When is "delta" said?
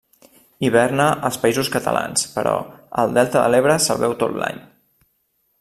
3.21-3.39